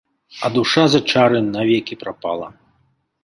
[0.47, 2.47] А душа за чары навекі прапала!